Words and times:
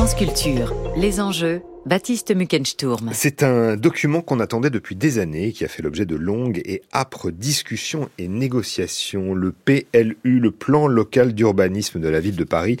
France 0.00 0.14
Culture, 0.14 0.72
les 0.96 1.20
enjeux, 1.20 1.60
Baptiste 1.86 2.34
Muckensturm. 2.34 3.10
C'est 3.14 3.42
un 3.42 3.74
document 3.74 4.20
qu'on 4.20 4.38
attendait 4.38 4.68
depuis 4.68 4.96
des 4.96 5.18
années, 5.18 5.52
qui 5.52 5.64
a 5.64 5.68
fait 5.68 5.82
l'objet 5.82 6.04
de 6.04 6.14
longues 6.14 6.60
et 6.66 6.82
âpres 6.92 7.30
discussions 7.30 8.10
et 8.18 8.28
négociations. 8.28 9.32
Le 9.34 9.52
PLU, 9.52 10.40
le 10.40 10.50
plan 10.50 10.86
local 10.86 11.32
d'urbanisme 11.32 11.98
de 11.98 12.08
la 12.08 12.20
ville 12.20 12.36
de 12.36 12.44
Paris, 12.44 12.76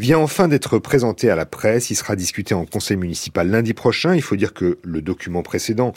vient 0.00 0.18
enfin 0.18 0.48
d'être 0.48 0.78
présenté 0.78 1.30
à 1.30 1.36
la 1.36 1.46
presse. 1.46 1.90
Il 1.90 1.94
sera 1.94 2.16
discuté 2.16 2.52
en 2.52 2.64
conseil 2.64 2.96
municipal 2.96 3.48
lundi 3.48 3.72
prochain. 3.72 4.16
Il 4.16 4.22
faut 4.22 4.36
dire 4.36 4.52
que 4.52 4.78
le 4.82 5.00
document 5.00 5.42
précédent, 5.42 5.92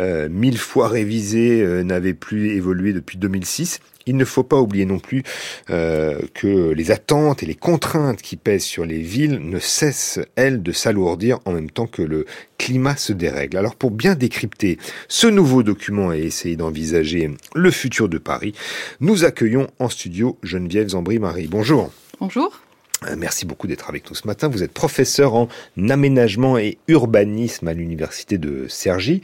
euh, 0.00 0.28
mille 0.28 0.58
fois 0.58 0.88
révisé, 0.88 1.62
euh, 1.62 1.82
n'avait 1.82 2.14
plus 2.14 2.50
évolué 2.50 2.92
depuis 2.92 3.18
2006. 3.18 3.80
Il 4.06 4.16
ne 4.16 4.24
faut 4.24 4.44
pas 4.44 4.60
oublier 4.60 4.86
non 4.86 5.00
plus 5.00 5.24
euh, 5.70 6.20
que 6.32 6.70
les 6.70 6.90
attentes 6.92 7.42
et 7.42 7.46
les 7.46 7.56
contraintes 7.56 8.22
qui 8.22 8.36
pèsent 8.36 8.64
sur 8.64 8.84
les 8.84 9.00
villes 9.00 9.40
ne 9.42 9.58
cessent, 9.58 10.20
elles, 10.36 10.62
de 10.62 10.72
s'alourdir 10.72 11.40
en 11.44 11.52
même 11.52 11.70
temps 11.70 11.88
que 11.88 11.95
le 12.02 12.26
climat 12.58 12.96
se 12.96 13.12
dérègle. 13.12 13.56
Alors 13.56 13.76
pour 13.76 13.90
bien 13.90 14.14
décrypter 14.14 14.78
ce 15.08 15.26
nouveau 15.26 15.62
document 15.62 16.12
et 16.12 16.20
essayer 16.20 16.56
d'envisager 16.56 17.30
le 17.54 17.70
futur 17.70 18.08
de 18.08 18.18
Paris, 18.18 18.54
nous 19.00 19.24
accueillons 19.24 19.68
en 19.78 19.88
studio 19.88 20.38
Geneviève 20.42 20.88
Zambry-Marie. 20.88 21.48
Bonjour. 21.48 21.90
Bonjour. 22.20 22.65
Euh, 23.04 23.14
merci 23.16 23.44
beaucoup 23.44 23.66
d'être 23.66 23.88
avec 23.88 24.08
nous 24.08 24.16
ce 24.16 24.26
matin. 24.26 24.48
Vous 24.48 24.62
êtes 24.62 24.72
professeur 24.72 25.34
en 25.34 25.48
aménagement 25.88 26.56
et 26.56 26.78
urbanisme 26.88 27.68
à 27.68 27.74
l'université 27.74 28.38
de 28.38 28.66
Cergy. 28.68 29.20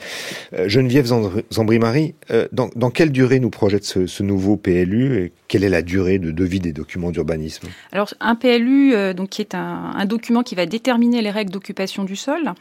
Euh, 0.53 0.69
Geneviève 0.69 1.07
Zambry-Marie, 1.07 2.15
euh, 2.31 2.49
dans, 2.53 2.91
quelle 2.91 3.13
durée 3.13 3.41
nous 3.41 3.51
projette 3.51 3.85
ce, 3.85 4.23
nouveau 4.23 4.57
PLU 4.57 5.17
et 5.17 5.33
quelle 5.49 5.65
est 5.65 5.71
la 5.71 5.83
durée 5.83 6.19
de 6.19 6.31
devis 6.31 6.61
des 6.61 6.73
documents 6.73 7.11
d'urbanisme? 7.11 7.69
Alors 7.93 8.13
un 8.21 8.37
PLU, 8.37 8.95
donc 9.15 9.31
qui 9.31 9.41
est 9.41 9.55
un, 9.55 10.05
document 10.05 10.43
qui 10.43 10.55
va 10.55 10.67
déterminer 10.67 11.23
les 11.23 11.31
règles 11.31 11.51
d'occupation 11.51 12.05
du 12.05 12.15
sol, 12.15 12.53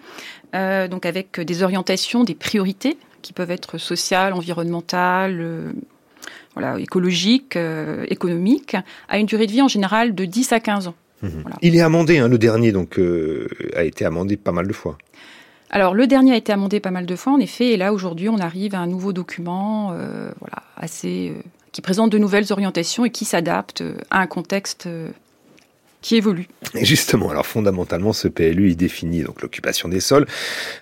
donc 0.54 1.06
avec 1.06 1.40
des 1.40 1.62
orientations, 1.62 2.24
des 2.24 2.34
priorités 2.34 2.98
qui 3.22 3.34
peuvent 3.34 3.52
être 3.52 3.78
sociales, 3.78 4.34
environnementales, 4.34 5.74
voilà, 6.54 6.80
écologiques, 6.80 7.58
économiques, 8.08 8.76
a 9.10 9.18
une 9.18 9.26
durée 9.26 9.48
de 9.48 9.52
vie 9.52 9.62
en 9.62 9.68
général 9.68 10.14
de 10.16 10.26
10 10.26 10.52
à 10.54 10.60
15 10.60 10.88
ans. 10.88 10.96
Mhm. 11.22 11.44
Il 11.62 11.76
est 11.76 11.82
amendé, 11.82 12.18
hein, 12.18 12.28
le 12.28 12.38
dernier, 12.38 12.72
donc 12.72 13.00
euh, 13.00 13.48
a 13.76 13.84
été 13.84 14.06
amendé 14.06 14.38
pas 14.38 14.52
mal 14.52 14.68
de 14.68 14.74
fois. 14.74 14.98
Alors 15.70 15.94
le 15.94 16.06
dernier 16.08 16.34
a 16.34 16.36
été 16.36 16.52
amendé 16.52 16.80
pas 16.80 16.92
mal 16.92 17.06
de 17.06 17.16
fois, 17.16 17.34
en 17.34 17.40
effet, 17.40 17.70
et 17.70 17.78
là 17.78 17.94
aujourd'hui 17.94 18.28
on 18.28 18.40
arrive 18.40 18.76
à 18.76 18.80
un 18.80 18.88
nouveau 18.88 19.14
document, 19.14 19.92
euh, 19.94 20.32
voilà, 20.40 20.64
assez, 20.76 21.34
euh, 21.36 21.42
qui 21.72 21.82
présente 21.82 22.12
de 22.12 22.18
nouvelles 22.18 22.52
orientations 22.52 23.06
et 23.06 23.10
qui 23.10 23.24
s'adapte 23.24 23.84
à 24.10 24.20
un 24.20 24.28
contexte 24.28 24.90
qui 26.02 26.16
évolue. 26.16 26.48
Et 26.74 26.84
justement, 26.84 27.30
alors 27.30 27.46
fondamentalement, 27.46 28.12
ce 28.14 28.28
PLU, 28.28 28.70
il 28.70 28.76
définit 28.76 29.24
donc 29.24 29.42
l'occupation 29.42 29.88
des 29.88 30.00
sols. 30.00 30.26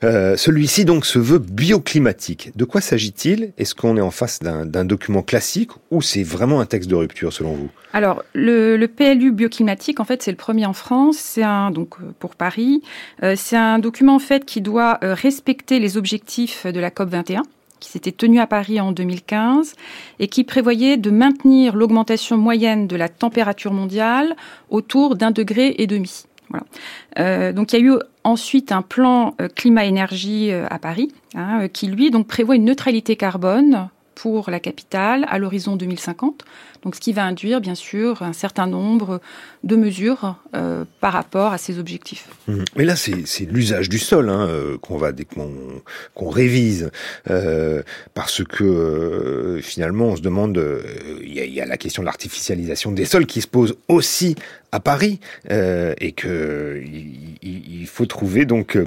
Euh, 0.04 0.38
Celui-ci 0.38 0.86
donc 0.86 1.06
se 1.06 1.20
veut 1.20 1.40
bioclimatique. 1.40 2.52
De 2.56 2.66
quoi 2.66 2.82
s'agit-il? 2.82 3.52
Est-ce 3.58 3.76
qu'on 3.76 3.98
est 3.98 4.02
en 4.02 4.12
face 4.12 4.40
d'un 4.40 4.86
document 4.86 5.22
classique 5.22 5.72
ou 5.92 6.02
c'est 6.02 6.24
vraiment 6.24 6.62
un 6.62 6.66
texte 6.66 6.90
de 6.90 6.96
rupture 6.96 7.34
selon 7.34 7.54
vous? 7.54 7.70
Alors, 7.92 8.24
le, 8.34 8.78
le, 8.78 8.88
PLU 8.88 9.32
bioclimatique, 9.32 10.00
en 10.00 10.06
fait, 10.06 10.22
c'est 10.22 10.32
le 10.32 10.38
premier 10.38 10.66
en 10.66 10.74
France. 10.74 11.18
C'est 11.18 11.44
un 11.44 11.72
donc 11.72 11.96
euh, 12.00 12.14
pour 12.20 12.36
Paris. 12.36 12.82
Euh, 13.24 13.34
c'est 13.36 13.58
un 13.58 13.80
document 13.80 14.16
en 14.16 14.20
fait 14.20 14.46
qui 14.46 14.62
doit 14.62 15.00
respecter 15.02 15.80
les 15.80 15.98
objectifs 15.98 16.66
de 16.66 16.80
la 16.80 16.92
COP 16.92 17.10
21 17.10 17.44
qui 17.80 17.90
s'était 17.90 18.12
tenu 18.12 18.40
à 18.40 18.48
Paris 18.48 18.80
en 18.80 18.92
2015 18.92 19.76
et 20.20 20.28
qui 20.28 20.44
prévoyait 20.44 20.98
de 20.98 21.12
maintenir 21.12 21.76
l'augmentation 21.76 22.38
moyenne 22.38 22.88
de 22.88 22.96
la 22.96 23.10
température 23.10 23.74
mondiale 23.74 24.36
autour 24.70 25.16
d'un 25.16 25.32
degré 25.32 25.76
et 25.78 25.88
demi. 25.88 26.24
Voilà. 26.50 26.66
Euh, 27.20 27.54
donc 27.54 27.74
il 27.74 27.80
y 27.80 27.84
a 27.84 27.86
eu 27.86 28.00
ensuite 28.24 28.72
un 28.72 28.82
plan 28.82 29.36
euh, 29.40 29.48
climat-énergie 29.48 30.52
euh, 30.52 30.66
à 30.70 30.80
Paris 30.80 31.12
hein, 31.36 31.68
qui 31.68 31.88
lui 31.88 32.10
donc 32.12 32.28
prévoit 32.28 32.56
une 32.56 32.66
neutralité 32.66 33.16
carbone 33.16 33.90
pour 34.16 34.50
la 34.50 34.60
capitale 34.60 35.26
à 35.30 35.40
l'horizon 35.40 35.76
2050. 35.76 36.44
Donc, 36.84 36.96
ce 36.96 37.00
qui 37.00 37.14
va 37.14 37.26
induire, 37.26 37.60
bien 37.62 37.76
sûr, 37.76 38.22
un 38.22 38.34
certain 38.34 38.68
nombre 38.68 39.22
de 39.64 39.76
mesures 39.76 40.36
euh, 40.56 40.86
par 41.02 41.14
rapport 41.14 41.52
à 41.52 41.58
ces 41.58 41.78
objectifs. 41.78 42.30
Mmh. 42.48 42.64
Mais 42.76 42.86
là, 42.86 42.96
c'est 42.96 43.46
l'usage 43.46 43.90
du 43.90 44.00
sol 44.00 44.30
hein, 44.30 44.48
euh, 44.48 44.78
qu'on 44.78 44.98
va 44.98 45.12
qu'on 46.14 46.30
révise, 46.30 46.92
euh, 47.30 47.84
parce 48.14 48.44
que 48.44 49.60
finalement, 49.62 50.06
on 50.06 50.16
se 50.16 50.22
demande, 50.22 50.64
il 51.22 51.34
y, 51.34 51.62
a 51.62 51.66
la 51.66 51.78
question 51.78 52.04
de 52.04 52.06
l'artificialisation 52.06 52.92
des 52.92 53.06
sols 53.06 53.26
qui 53.26 53.42
se 53.42 53.48
pose 53.48 53.76
aussi 53.88 54.36
à 54.72 54.80
Paris, 54.80 55.20
et 55.50 56.12
que 56.16 56.82
il, 57.42 57.88
faut 57.88 58.06
trouver 58.06 58.46
donc 58.46 58.78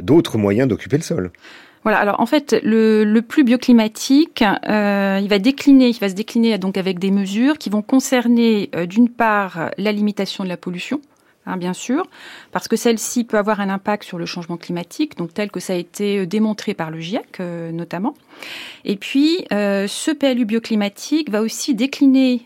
d'autres 0.00 0.38
moyens 0.38 0.68
d'occuper 0.68 0.96
le 0.96 1.02
sol. 1.02 1.30
Voilà. 1.84 1.98
Alors 1.98 2.20
en 2.20 2.26
fait, 2.26 2.56
le, 2.62 3.04
le 3.04 3.22
plus 3.22 3.44
bioclimatique, 3.44 4.44
euh, 4.68 5.18
il 5.22 5.28
va 5.28 5.38
décliner, 5.38 5.88
il 5.88 5.98
va 5.98 6.08
se 6.08 6.14
décliner 6.14 6.58
donc 6.58 6.76
avec 6.76 6.98
des 6.98 7.10
mesures 7.10 7.58
qui 7.58 7.70
vont 7.70 7.82
concerner 7.82 8.70
euh, 8.74 8.86
d'une 8.86 9.08
part 9.08 9.70
la 9.78 9.92
limitation 9.92 10.44
de 10.44 10.48
la 10.48 10.56
pollution. 10.56 11.00
Hein, 11.44 11.56
bien 11.56 11.72
sûr, 11.72 12.06
parce 12.52 12.68
que 12.68 12.76
celle-ci 12.76 13.24
peut 13.24 13.36
avoir 13.36 13.58
un 13.58 13.68
impact 13.68 14.04
sur 14.04 14.16
le 14.16 14.26
changement 14.26 14.56
climatique, 14.56 15.16
donc 15.16 15.34
tel 15.34 15.50
que 15.50 15.58
ça 15.58 15.72
a 15.72 15.76
été 15.76 16.18
euh, 16.18 16.26
démontré 16.26 16.72
par 16.72 16.92
le 16.92 17.00
GIEC 17.00 17.40
euh, 17.40 17.72
notamment. 17.72 18.14
Et 18.84 18.94
puis, 18.94 19.44
euh, 19.50 19.88
ce 19.88 20.12
PLU 20.12 20.44
bioclimatique 20.44 21.30
va 21.30 21.42
aussi 21.42 21.74
décliner 21.74 22.42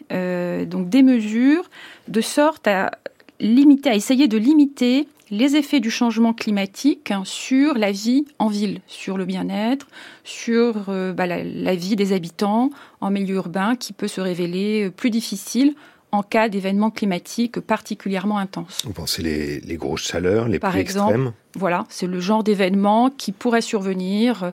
donc 0.67 0.89
des 0.89 1.03
mesures 1.03 1.69
de 2.09 2.21
sorte 2.23 2.67
à 2.69 2.91
limiter, 3.39 3.91
à 3.91 3.95
essayer 3.95 4.29
de 4.29 4.39
limiter 4.39 5.07
les 5.31 5.57
effets 5.57 5.81
du 5.81 5.91
changement 5.91 6.33
climatique 6.33 7.13
sur 7.25 7.75
la 7.75 7.91
vie 7.91 8.25
en 8.39 8.49
ville, 8.49 8.81
sur 8.87 9.19
le 9.19 9.25
bien-être, 9.25 9.87
sur 10.25 10.89
euh, 10.89 11.13
bah, 11.13 11.27
la, 11.27 11.75
vie 11.75 11.97
des 11.97 12.13
habitants 12.13 12.71
en 13.01 13.11
milieu 13.11 13.37
urbain 13.37 13.77
qui 13.77 13.93
peut 13.93 14.09
se 14.09 14.21
révéler 14.21 14.87
euh, 14.87 14.91
plus 14.91 15.11
difficile 15.11 15.75
en 16.13 16.23
cas 16.23 16.49
d'événements 16.49 16.91
climatiques 16.91 17.59
particulièrement 17.59 18.39
intenses. 18.39 18.83
Vous 18.85 18.93
pensez 18.93 19.23
les, 19.23 19.61
les 19.61 19.77
grosses 19.77 20.07
chaleurs, 20.07 20.49
les 20.49 20.61
Par 20.61 20.77
exemple, 20.77 21.13
extrêmes? 21.13 21.33
Voilà, 21.57 21.85
c'est 21.89 22.07
le 22.07 22.21
genre 22.21 22.45
d'événement 22.45 23.11
qui 23.11 23.33
pourrait 23.33 23.61
survenir 23.61 24.45
euh, 24.45 24.51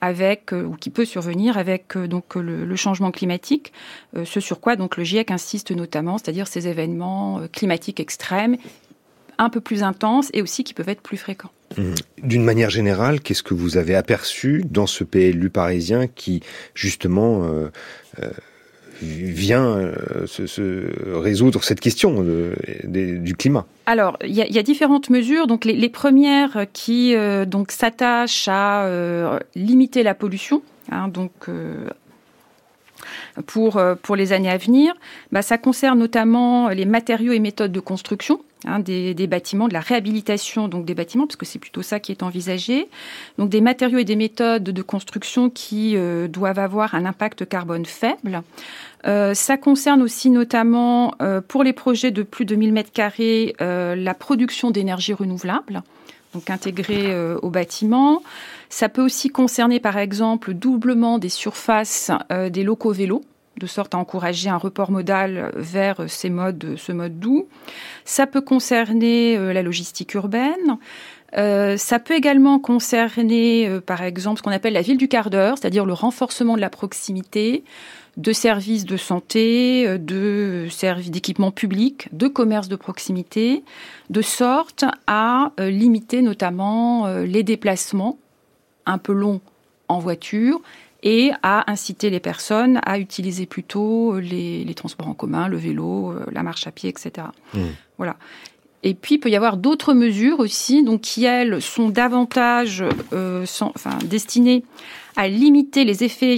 avec 0.00 0.52
ou 0.52 0.74
qui 0.76 0.90
peut 0.90 1.06
survenir 1.06 1.56
avec 1.56 1.96
donc 1.96 2.34
le, 2.34 2.66
le 2.66 2.76
changement 2.76 3.10
climatique, 3.10 3.72
ce 4.24 4.40
sur 4.40 4.60
quoi 4.60 4.76
donc 4.76 4.98
le 4.98 5.04
GIEC 5.04 5.30
insiste 5.30 5.70
notamment, 5.70 6.18
c'est-à-dire 6.18 6.48
ces 6.48 6.68
événements 6.68 7.40
climatiques 7.50 7.98
extrêmes 7.98 8.58
un 9.38 9.50
peu 9.50 9.60
plus 9.60 9.82
intenses 9.82 10.30
et 10.32 10.42
aussi 10.42 10.64
qui 10.64 10.74
peuvent 10.74 10.88
être 10.88 11.02
plus 11.02 11.16
fréquents. 11.16 11.50
Mmh. 11.76 11.82
D'une 12.22 12.44
manière 12.44 12.70
générale, 12.70 13.20
qu'est-ce 13.20 13.42
que 13.42 13.54
vous 13.54 13.76
avez 13.76 13.94
aperçu 13.94 14.62
dans 14.68 14.86
ce 14.86 15.04
PLU 15.04 15.50
parisien 15.50 16.06
qui, 16.06 16.42
justement, 16.74 17.44
euh, 17.44 17.70
euh, 18.22 18.30
vient 19.02 19.66
euh, 19.66 20.26
se, 20.26 21.18
résoudre 21.18 21.62
cette 21.64 21.80
question 21.80 22.24
du 22.84 23.34
climat? 23.36 23.66
Alors, 23.86 24.16
il 24.22 24.34
y, 24.34 24.58
a 24.58 24.62
différentes 24.62 25.10
mesures. 25.10 25.46
Donc, 25.46 25.64
les, 25.64 25.88
premières 25.88 26.66
qui 26.72 27.14
donc 27.46 27.72
s'attachent 27.72 28.48
à 28.48 29.38
limiter 29.54 30.02
la 30.02 30.14
pollution. 30.14 30.62
Hein, 30.90 31.08
donc 31.08 31.32
pour, 33.46 33.82
pour 34.02 34.16
les 34.16 34.32
années 34.32 34.50
à 34.50 34.56
venir, 34.56 34.94
bah, 35.30 35.42
ça 35.42 35.58
concerne 35.58 35.98
notamment 35.98 36.70
les 36.70 36.86
matériaux 36.86 37.32
et 37.32 37.38
méthodes 37.38 37.72
de 37.72 37.80
construction. 37.80 38.40
Hein, 38.66 38.80
des, 38.80 39.26
bâtiments, 39.28 39.68
de 39.68 39.72
la 39.72 39.80
réhabilitation 39.80 40.66
donc 40.66 40.84
des 40.84 40.94
bâtiments, 40.94 41.26
parce 41.26 41.36
que 41.36 41.46
c'est 41.46 41.60
plutôt 41.60 41.82
ça 41.82 42.00
qui 42.00 42.10
est 42.10 42.24
envisagé. 42.24 42.88
Donc 43.38 43.48
des 43.48 43.60
matériaux 43.60 43.98
et 43.98 44.04
des 44.04 44.16
méthodes 44.16 44.64
de 44.64 44.82
construction 44.82 45.50
qui 45.50 45.96
euh, 45.96 46.26
doivent 46.26 46.58
avoir 46.58 46.96
un 46.96 47.04
impact 47.04 47.48
carbone 47.48 47.86
faible. 47.86 48.42
Euh, 49.06 49.34
ça 49.34 49.56
concerne 49.56 50.02
aussi 50.02 50.30
notamment 50.30 51.14
euh, 51.22 51.40
pour 51.40 51.62
les 51.62 51.72
projets 51.72 52.10
de 52.10 52.24
plus 52.24 52.44
de 52.44 52.56
1000 52.56 52.72
mètres 52.72 52.92
carrés 52.92 53.54
la 53.60 54.14
production 54.14 54.72
d'énergie 54.72 55.12
renouvelable, 55.12 55.82
donc 56.34 56.50
intégrée 56.50 57.14
au 57.42 57.50
bâtiment. 57.50 58.22
Ça 58.68 58.88
peut 58.88 59.02
aussi 59.02 59.28
concerner 59.28 59.78
par 59.78 59.96
exemple 59.96 60.54
doublement 60.54 61.18
des 61.18 61.28
surfaces 61.28 62.10
des 62.50 62.64
locaux 62.64 62.92
vélos 62.92 63.22
de 63.58 63.66
sorte 63.66 63.94
à 63.94 63.98
encourager 63.98 64.48
un 64.50 64.56
report 64.56 64.90
modal 64.90 65.50
vers 65.54 66.08
ces 66.08 66.30
modes, 66.30 66.74
ce 66.76 66.92
mode 66.92 67.18
doux. 67.18 67.48
Ça 68.04 68.26
peut 68.26 68.40
concerner 68.40 69.36
euh, 69.36 69.52
la 69.52 69.62
logistique 69.62 70.14
urbaine. 70.14 70.78
Euh, 71.36 71.76
ça 71.76 71.98
peut 71.98 72.14
également 72.14 72.58
concerner, 72.58 73.68
euh, 73.68 73.80
par 73.80 74.02
exemple, 74.02 74.38
ce 74.38 74.42
qu'on 74.42 74.52
appelle 74.52 74.74
la 74.74 74.82
ville 74.82 74.98
du 74.98 75.08
quart 75.08 75.30
d'heure, 75.30 75.58
c'est-à-dire 75.58 75.86
le 75.86 75.92
renforcement 75.92 76.54
de 76.56 76.60
la 76.60 76.70
proximité 76.70 77.64
de 78.16 78.32
services 78.32 78.86
de 78.86 78.96
santé, 78.96 79.98
de 79.98 80.68
services 80.70 81.10
d'équipement 81.10 81.50
public, 81.50 82.08
de 82.12 82.28
commerce 82.28 82.66
de 82.66 82.76
proximité, 82.76 83.62
de 84.08 84.22
sorte 84.22 84.86
à 85.06 85.52
limiter 85.58 86.22
notamment 86.22 87.08
les 87.08 87.42
déplacements 87.42 88.16
un 88.86 88.96
peu 88.96 89.12
longs 89.12 89.42
en 89.88 89.98
voiture 89.98 90.62
et 91.02 91.30
à 91.42 91.70
inciter 91.70 92.10
les 92.10 92.20
personnes 92.20 92.80
à 92.84 92.98
utiliser 92.98 93.46
plutôt 93.46 94.18
les, 94.18 94.72
transports 94.74 95.08
en 95.08 95.14
commun, 95.14 95.48
le 95.48 95.56
vélo, 95.56 96.12
euh, 96.12 96.24
la 96.32 96.42
marche 96.42 96.66
à 96.66 96.70
pied, 96.70 96.90
etc. 96.90 97.28
Mmh. 97.54 97.60
Voilà. 97.98 98.16
Et 98.82 98.94
puis, 98.94 99.16
il 99.16 99.18
peut 99.18 99.30
y 99.30 99.36
avoir 99.36 99.56
d'autres 99.56 99.94
mesures 99.94 100.38
aussi, 100.40 100.82
donc 100.84 101.00
qui, 101.00 101.24
elles, 101.24 101.60
sont 101.60 101.88
davantage 101.88 102.84
enfin, 103.60 103.98
destinées 104.04 104.64
à 105.16 105.28
limiter 105.28 105.84
les 105.84 106.04
effets 106.04 106.36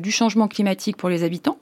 du 0.00 0.10
changement 0.10 0.48
climatique 0.48 0.96
pour 0.96 1.08
les 1.08 1.22
habitants. 1.22 1.58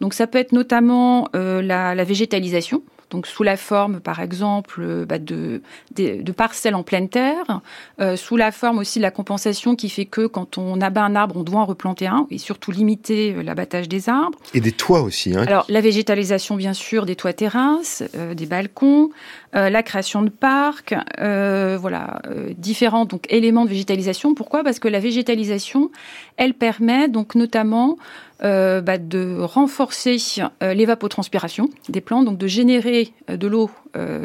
Donc 0.00 0.14
ça 0.14 0.26
peut 0.26 0.38
être 0.38 0.52
notamment 0.52 1.28
la, 1.34 1.94
la, 1.94 2.04
végétalisation, 2.04 2.82
donc 3.10 3.26
sous 3.26 3.42
la 3.42 3.56
forme, 3.56 4.00
par 4.00 4.20
exemple, 4.20 4.80
euh, 4.82 5.04
bah, 5.06 5.18
de, 5.18 5.62
de, 5.94 6.32
parcelles 6.32 6.74
en 6.74 6.82
pleine 6.82 7.08
terre, 7.08 7.60
euh, 8.00 8.16
sous 8.16 8.36
la 8.36 8.50
forme 8.50 8.78
aussi 8.78 8.98
de 8.98 9.02
la 9.02 9.12
compensation 9.12 9.76
qui 9.76 9.88
fait 9.88 10.06
que 10.06 10.26
quand 10.26 10.58
on 10.58 10.80
abat 10.80 11.04
un 11.04 11.14
arbre, 11.14 11.36
on 11.36 11.42
doit 11.42 11.60
en 11.60 11.66
replanter 11.66 12.06
un, 12.06 12.26
et 12.30 12.38
surtout 12.38 12.72
limiter 12.72 13.32
euh, 13.32 13.42
l'abattage 13.42 13.88
des 13.88 14.08
arbres. 14.08 14.38
Et 14.54 14.60
des 14.60 14.72
toits 14.72 15.02
aussi. 15.02 15.36
Hein. 15.36 15.44
Alors 15.46 15.66
la 15.68 15.80
végétalisation, 15.80 16.56
bien 16.56 16.74
sûr, 16.74 17.06
des 17.06 17.14
toits 17.16 17.32
terrasses, 17.32 18.02
des 18.34 18.46
balcons, 18.46 19.10
la 19.52 19.82
création 19.82 20.22
de 20.22 20.28
parcs, 20.28 20.94
voilà, 21.18 22.20
différents 22.56 23.04
donc 23.04 23.24
éléments 23.30 23.64
de 23.64 23.70
végétalisation. 23.70 24.34
Pourquoi? 24.34 24.62
Parce 24.62 24.78
que 24.78 24.88
la 24.88 25.00
végétalisation, 25.00 25.90
elle 26.36 26.54
permet 26.54 27.08
donc 27.08 27.34
notamment 27.34 27.96
euh, 28.44 28.82
bah, 28.82 28.98
de 28.98 29.38
renforcer 29.40 30.18
euh, 30.62 30.74
l'évapotranspiration 30.74 31.70
des 31.88 32.02
plantes, 32.02 32.26
donc 32.26 32.36
de 32.36 32.46
générer 32.46 33.14
euh, 33.30 33.38
de 33.38 33.46
l'eau 33.46 33.70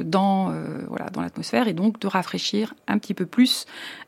dans 0.04 0.54
voilà 0.90 1.10
dans 1.12 1.22
l'atmosphère 1.22 1.70
et 1.70 1.74
donc 1.74 1.98
de 2.02 2.08
rafraîchir 2.08 2.74
un 2.90 2.98
petit 2.98 3.14
peu 3.14 3.26
plus 3.26 3.66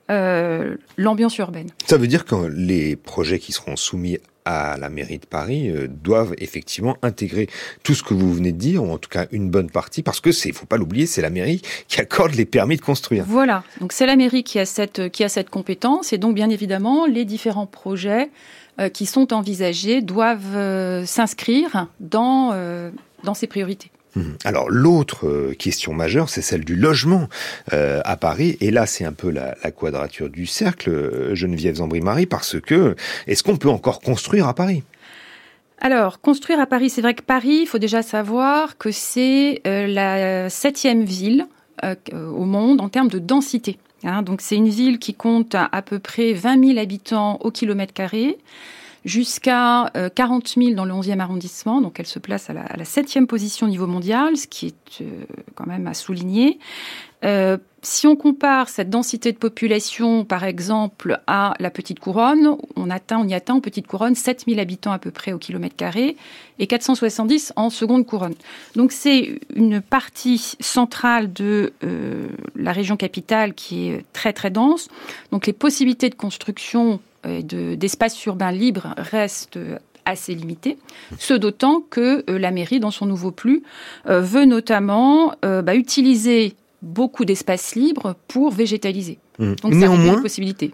l'ambiance 0.10 1.38
urbaine. 1.38 1.70
Ça 1.86 1.96
veut 1.96 2.08
dire 2.08 2.26
que 2.26 2.36
les 2.36 2.98
projets 2.98 3.40
qui 3.40 3.54
seront 3.54 3.78
soumis 3.78 4.18
à 4.44 4.76
la 4.78 4.90
mairie 4.90 5.20
de 5.20 5.26
Paris 5.26 5.72
doivent 5.88 6.36
effectivement 6.38 6.98
intégrer 7.02 7.48
tout 7.82 7.94
ce 7.94 8.04
que 8.04 8.14
vous 8.14 8.34
venez 8.34 8.52
de 8.52 8.58
dire, 8.58 8.84
ou 8.84 8.92
en 8.92 8.98
tout 8.98 9.10
cas 9.10 9.28
une 9.32 9.50
bonne 9.50 9.70
partie, 9.70 10.04
parce 10.04 10.20
que 10.20 10.34
c'est, 10.34 10.52
faut 10.52 10.66
pas 10.66 10.76
l'oublier, 10.76 11.06
c'est 11.06 11.22
la 11.22 11.30
mairie 11.30 11.62
qui 11.88 12.02
accorde 12.02 12.36
les 12.36 12.44
permis 12.44 12.76
de 12.76 12.82
construire. 12.82 13.24
Voilà, 13.26 13.64
donc 13.80 13.94
c'est 13.94 14.06
la 14.06 14.18
mairie 14.18 14.44
qui 14.44 14.60
a 14.60 14.66
cette 14.66 15.10
qui 15.12 15.24
a 15.24 15.30
cette 15.30 15.50
compétence, 15.50 16.12
et 16.12 16.18
donc 16.18 16.36
bien 16.36 16.50
évidemment 16.50 17.06
les 17.06 17.24
différents 17.24 17.68
projets 17.68 18.30
qui 18.94 19.06
sont 19.06 19.34
envisagées 19.34 20.02
doivent 20.02 20.56
euh, 20.56 21.06
s'inscrire 21.06 21.88
dans, 22.00 22.52
euh, 22.54 22.92
dans 23.24 23.34
ces 23.34 23.48
priorités. 23.48 23.92
Hum. 24.16 24.36
Alors 24.44 24.70
l'autre 24.70 25.54
question 25.58 25.94
majeure, 25.94 26.30
c'est 26.30 26.42
celle 26.44 26.64
du 26.64 26.76
logement 26.76 27.28
à 27.72 28.16
Paris. 28.16 28.58
Et 28.62 28.70
là, 28.70 28.86
c'est 28.86 29.06
un 29.06 29.12
peu 29.12 29.32
la, 29.32 29.56
quadrature 29.72 30.30
du 30.30 30.46
cercle, 30.46 31.34
Geneviève 31.34 31.76
Zambri-Marie, 31.76 32.28
parce 32.28 32.60
que 32.62 32.96
est-ce 33.26 33.42
qu'on 33.42 33.58
peut 33.58 33.70
encore 33.70 34.02
construire 34.02 34.48
à 34.48 34.54
Paris? 34.54 34.84
Alors, 35.80 36.22
construire 36.22 36.60
à 36.60 36.68
Paris, 36.68 36.92
c'est 36.92 37.02
vrai 37.02 37.16
que 37.16 37.24
Paris, 37.24 37.62
il 37.64 37.66
faut 37.66 37.80
déjà 37.80 38.04
savoir 38.04 38.78
que 38.78 38.92
c'est 38.92 39.62
la 39.66 40.48
septième 40.52 41.04
ville 41.04 41.48
au 42.12 42.46
monde 42.46 42.82
en 42.82 42.90
termes 42.90 43.10
de 43.10 43.18
densité. 43.18 43.80
Hein, 44.04 44.22
donc 44.22 44.42
c'est 44.42 44.56
une 44.56 44.70
ville 44.70 45.00
qui 45.00 45.14
compte 45.14 45.56
à, 45.56 45.82
peu 45.82 46.00
près 46.00 46.34
20 46.34 46.68
000 46.74 46.80
habitants 46.80 47.38
au 47.42 47.52
kilomètre 47.52 47.94
carré, 47.94 48.38
jusqu'à 49.06 49.92
40 50.16 50.54
euh, 50.58 50.62
000 50.62 50.76
dans 50.76 50.86
le 50.86 50.94
11e 50.94 51.20
arrondissement. 51.20 51.82
Donc 51.82 52.00
elle 52.00 52.06
se 52.06 52.20
place 52.20 52.50
à 52.50 52.54
la, 52.54 52.86
septième 52.86 53.28
position 53.28 53.68
au 53.68 53.70
niveau 53.70 53.88
mondial, 53.88 54.38
ce 54.38 54.48
qui 54.48 54.68
est 54.68 55.02
euh, 55.02 55.26
quand 55.56 55.68
même 55.68 55.88
à 55.88 55.94
souligner. 55.94 56.60
Euh, 57.24 57.58
si 57.82 58.08
on 58.08 58.16
compare 58.16 58.70
cette 58.70 58.90
densité 58.90 59.34
de 59.34 59.38
population, 59.38 60.24
par 60.24 60.46
exemple, 60.46 61.20
à 61.28 61.54
la 61.60 61.70
Petite 61.70 62.00
Couronne, 62.00 62.56
on, 62.78 62.88
y 62.88 63.34
atteint 63.34 63.56
en 63.56 63.60
Petite 63.60 63.88
Couronne 63.88 64.16
7000 64.16 64.60
habitants 64.60 64.94
à 64.94 65.00
peu 65.00 65.12
près 65.12 65.34
au 65.34 65.38
kilomètre 65.38 65.76
carré 65.76 66.16
et 66.60 66.68
470 66.68 67.52
en 67.58 67.70
Seconde 67.70 68.06
Couronne. 68.06 68.36
Donc 68.76 68.94
c'est 68.94 69.40
une 69.54 69.82
partie 69.82 70.56
centrale 70.62 71.34
de 71.34 71.74
euh, 71.84 72.30
la 72.56 72.72
région 72.72 72.96
capitale 72.96 73.54
qui 73.54 73.90
est 73.90 74.06
très 74.14 74.32
très 74.32 74.50
dense. 74.50 74.88
Donc 75.32 75.46
les 75.46 75.54
possibilités 75.54 76.10
de 76.10 76.16
construction 76.16 77.02
et 77.28 77.44
d'espaces 77.44 78.26
urbains 78.26 78.52
libres 78.52 78.94
restent 78.98 79.60
assez 80.06 80.36
limitées. 80.36 80.78
ce 81.18 81.34
d'autant 81.34 81.80
que 81.80 82.30
euh, 82.30 82.38
la 82.38 82.52
mairie, 82.52 82.82
dans 82.82 82.92
son 82.92 83.06
nouveau 83.06 83.32
plus, 83.32 83.64
veut 84.06 84.46
notamment 84.46 85.34
bah, 85.42 85.76
utiliser 85.76 86.56
beaucoup 86.84 87.26
d'espace 87.26 87.76
libre 87.76 88.16
pour 88.28 88.52
végétaliser. 88.52 89.18
Mmh. 89.40 89.54
Donc, 89.64 89.74
néanmoins, 89.74 90.18
une 90.18 90.22
possibilité. 90.22 90.72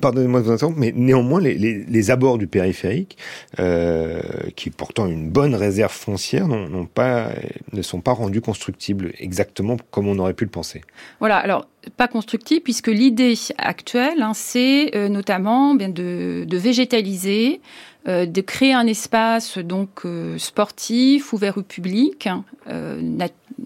Pardonnez-moi 0.00 0.40
de 0.40 0.46
vous 0.46 0.52
interrompre, 0.52 0.78
mais 0.78 0.92
néanmoins, 0.96 1.38
les, 1.38 1.54
les, 1.54 1.84
les 1.84 2.10
abords 2.10 2.38
du 2.38 2.46
périphérique, 2.46 3.18
euh, 3.58 4.22
qui 4.56 4.70
est 4.70 4.74
pourtant 4.74 5.06
une 5.06 5.28
bonne 5.28 5.54
réserve 5.54 5.92
foncière, 5.92 6.48
n'ont 6.48 6.86
pas, 6.86 7.32
ne 7.74 7.82
sont 7.82 8.00
pas 8.00 8.12
rendus 8.12 8.40
constructibles 8.40 9.12
exactement 9.18 9.76
comme 9.90 10.08
on 10.08 10.18
aurait 10.18 10.32
pu 10.32 10.44
le 10.44 10.50
penser. 10.50 10.80
Voilà, 11.20 11.36
alors 11.36 11.68
pas 11.98 12.08
constructibles, 12.08 12.62
puisque 12.62 12.88
l'idée 12.88 13.34
actuelle, 13.58 14.22
hein, 14.22 14.32
c'est 14.34 14.96
euh, 14.96 15.08
notamment 15.10 15.74
bien 15.74 15.90
de, 15.90 16.46
de 16.48 16.56
végétaliser, 16.56 17.60
euh, 18.08 18.26
de 18.26 18.40
créer 18.40 18.72
un 18.72 18.86
espace 18.86 19.58
donc 19.58 20.04
euh, 20.04 20.38
sportif, 20.38 21.32
ouvert 21.32 21.58
au 21.58 21.62
public, 21.62 22.26
hein, 22.26 22.44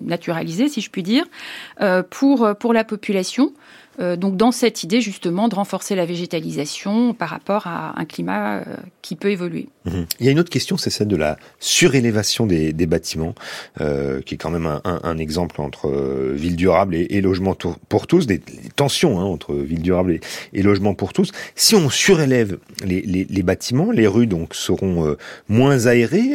naturalisé 0.00 0.68
si 0.68 0.80
je 0.80 0.90
puis 0.90 1.02
dire, 1.02 1.24
pour 2.10 2.72
la 2.72 2.84
population. 2.84 3.52
Euh, 4.00 4.16
donc 4.16 4.36
dans 4.36 4.52
cette 4.52 4.82
idée 4.82 5.00
justement 5.00 5.48
de 5.48 5.54
renforcer 5.54 5.94
la 5.94 6.06
végétalisation 6.06 7.12
par 7.14 7.28
rapport 7.28 7.66
à 7.66 7.98
un 8.00 8.04
climat 8.04 8.58
euh, 8.58 8.64
qui 9.02 9.16
peut 9.16 9.30
évoluer. 9.30 9.68
Mhm. 9.84 10.06
Il 10.20 10.26
y 10.26 10.28
a 10.28 10.32
une 10.32 10.40
autre 10.40 10.50
question, 10.50 10.76
c'est 10.76 10.90
celle 10.90 11.08
de 11.08 11.16
la 11.16 11.36
surélévation 11.60 12.46
des, 12.46 12.72
bâtiments, 12.86 13.34
euh, 13.80 14.20
qui 14.22 14.34
est 14.34 14.38
quand 14.38 14.50
même 14.50 14.80
un, 14.84 15.18
exemple 15.18 15.60
entre 15.60 15.90
ville 16.34 16.56
durable 16.56 16.94
et, 16.94 17.20
logement 17.20 17.56
pour 17.88 18.06
tous, 18.06 18.26
des, 18.26 18.40
tensions 18.76 19.18
entre 19.18 19.54
ville 19.54 19.82
durable 19.82 20.20
et, 20.52 20.62
logement 20.62 20.94
pour 20.94 21.12
tous. 21.12 21.32
Si 21.54 21.74
on 21.74 21.90
surélève 21.90 22.58
les, 22.84 23.42
bâtiments, 23.42 23.90
les 23.90 24.06
rues 24.06 24.26
donc 24.26 24.54
seront 24.54 25.16
moins 25.48 25.86
aérées, 25.86 26.32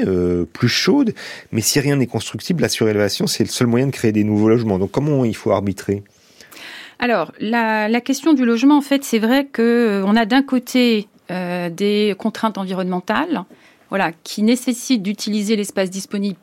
plus 0.54 0.70
chaudes, 0.70 1.14
mais 1.52 1.62
si 1.62 1.80
rien 1.80 1.96
n'est 1.96 2.08
constructible, 2.08 2.62
la 2.62 2.70
surélévation 2.70 3.28
c'est 3.28 3.44
le 3.44 3.50
seul 3.50 3.68
moyen 3.68 3.88
de 3.88 3.92
créer 3.92 4.12
des 4.12 4.24
nouveaux 4.24 4.50
logements. 4.50 4.80
Donc 4.80 4.92
comment 4.92 5.26
il 5.26 5.36
faut 5.36 5.52
arbitrer? 5.52 6.04
Alors, 7.00 7.32
la, 7.40 8.02
question 8.02 8.34
du 8.34 8.46
logement, 8.46 8.78
en 8.78 8.82
fait, 8.82 9.04
c'est 9.04 9.20
vrai 9.20 9.46
que 9.46 10.02
euh, 10.04 10.16
a 10.16 10.26
d'un 10.26 10.42
côté 10.42 11.08
euh, 11.30 11.70
des 11.70 12.16
contraintes 12.18 12.58
environnementales, 12.58 13.44
voilà, 13.90 14.12
qui 14.24 14.42
nécessitent 14.42 15.04
d'utiliser 15.04 15.56
l'espace 15.56 15.90
disponible 15.90 16.38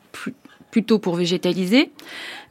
plutôt 0.71 0.97
pour 0.97 1.15
végétaliser. 1.15 1.91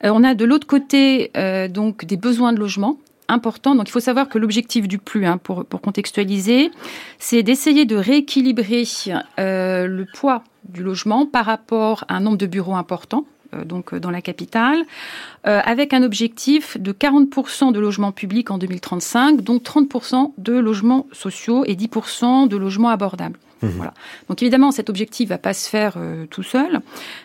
Euh, 0.04 0.10
on 0.12 0.22
a 0.22 0.34
de 0.34 0.44
l'autre 0.44 0.66
côté 0.66 1.30
donc 1.70 2.04
des 2.04 2.16
besoins 2.16 2.52
de 2.52 2.58
logement 2.58 2.98
importants. 3.28 3.74
Donc, 3.74 3.88
il 3.88 3.92
faut 3.92 4.00
savoir 4.00 4.28
que 4.28 4.38
l'objectif 4.38 4.86
du 4.86 4.98
plus, 4.98 5.24
hein, 5.24 5.38
pour, 5.38 5.64
pour 5.64 5.80
contextualiser, 5.80 6.70
c'est 7.18 7.42
d'essayer 7.42 7.86
de 7.86 7.96
rééquilibrer 7.96 8.84
le 9.38 10.04
poids 10.14 10.44
du 10.68 10.82
logement 10.82 11.24
par 11.24 11.46
rapport 11.46 12.04
à 12.08 12.16
un 12.16 12.20
nombre 12.20 12.36
de 12.36 12.46
bureaux 12.46 12.74
important. 12.74 13.24
Euh, 13.54 13.64
donc 13.64 13.92
euh, 13.92 14.00
dans 14.00 14.10
la 14.10 14.22
capitale, 14.22 14.82
euh, 15.46 15.60
avec 15.64 15.92
un 15.92 16.02
objectif 16.02 16.78
de 16.78 16.92
40% 16.92 17.72
de 17.72 17.80
logements 17.80 18.12
publics 18.12 18.50
en 18.50 18.58
2035, 18.58 19.40
donc 19.40 19.62
30% 19.62 20.32
de 20.38 20.54
logements 20.54 21.06
sociaux 21.12 21.64
et 21.66 21.74
10% 21.74 22.48
de 22.48 22.56
logements 22.56 22.88
abordables. 22.88 23.38
Mmh. 23.62 23.68
Voilà. 23.68 23.94
Donc 24.28 24.42
évidemment, 24.42 24.72
cet 24.72 24.90
objectif 24.90 25.28
va 25.28 25.38
pas 25.38 25.54
se 25.54 25.68
faire 25.68 25.96
tout 26.30 26.42
seul. 26.42 26.80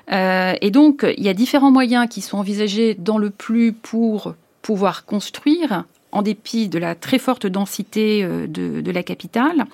et 0.10 0.72
donc, 0.72 1.06
il 1.18 1.24
y 1.24 1.28
a 1.28 1.34
différents 1.34 1.72
moyens 1.72 2.08
qui 2.10 2.22
sont 2.22 2.38
envisagés 2.38 2.94
dans 2.94 3.18
le 3.18 3.30
plus 3.30 3.74
pour 3.74 4.36
pouvoir 4.62 5.06
construire 5.06 5.84
en 6.12 6.22
dépit 6.22 6.70
de 6.70 6.80
la 6.80 6.96
très 6.96 7.20
forte 7.20 7.46
densité 7.46 8.24
euh, 8.24 8.48
de, 8.48 8.92
la 8.92 9.04
capitale. 9.04 9.66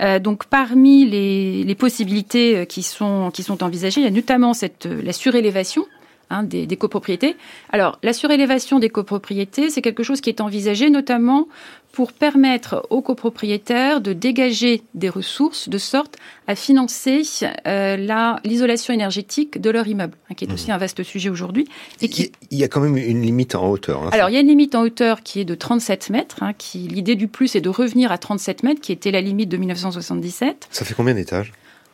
Euh, 0.00 0.18
donc 0.18 0.44
parmi 0.46 1.04
les, 1.06 1.74
possibilités 1.74 2.56
euh, 2.56 2.64
qui 2.64 2.82
sont, 2.82 3.30
qui 3.32 3.42
sont 3.42 3.62
envisagées, 3.64 4.00
il 4.00 4.04
y 4.04 4.06
a 4.06 4.10
notamment 4.10 4.54
cette, 4.54 4.86
la 4.86 5.12
surélévation 5.12 5.86
Hein, 6.30 6.42
des, 6.42 6.66
copropriétés. 6.76 7.36
Alors, 7.70 7.98
la 8.02 8.12
surélévation 8.12 8.78
des 8.78 8.88
copropriétés, 8.88 9.68
c'est 9.68 9.82
quelque 9.82 10.02
chose 10.02 10.20
qui 10.20 10.30
est 10.30 10.40
envisagé 10.40 10.88
notamment 10.88 11.48
pour 11.92 12.12
permettre 12.12 12.86
aux 12.90 13.02
copropriétaires 13.02 14.00
de 14.00 14.14
dégager 14.14 14.82
des 14.94 15.08
ressources 15.08 15.68
de 15.68 15.78
sorte 15.78 16.16
à 16.48 16.56
financer 16.56 17.22
euh, 17.66 17.96
l'isolation 18.42 18.92
énergétique 18.94 19.60
de 19.60 19.70
leur 19.70 19.86
immeuble, 19.86 20.16
hein, 20.28 20.34
qui 20.34 20.46
est 20.46 20.52
aussi 20.52 20.70
mmh. 20.70 20.74
un 20.74 20.78
vaste 20.78 21.02
sujet 21.02 21.28
aujourd'hui. 21.28 21.68
Il 22.00 22.30
y 22.50 22.64
a 22.64 22.68
quand 22.68 22.80
même 22.80 22.96
une 22.96 23.22
limite 23.22 23.54
en 23.54 23.70
hauteur. 23.70 24.02
Hein, 24.02 24.10
Alors, 24.12 24.30
il 24.30 24.32
y 24.32 24.36
a 24.36 24.40
une 24.40 24.48
limite 24.48 24.74
en 24.74 24.82
hauteur 24.82 25.22
qui 25.22 25.40
est 25.40 25.44
de 25.44 25.54
37 25.54 26.10
mètres. 26.10 26.40
qui 26.58 26.78
L'idée 26.88 27.14
du 27.16 27.28
plus 27.28 27.54
est 27.54 27.60
de 27.60 27.68
revenir 27.68 28.10
à 28.10 28.18
37 28.18 28.62
mètres, 28.62 28.80
qui 28.80 28.92
était 28.92 29.10
la 29.10 29.20
limite 29.20 29.50
de 29.50 29.58
1977. 29.58 30.68
Ça 30.70 30.84
fait 30.84 30.94
combien 30.94 31.14
d'étages? 31.14 31.52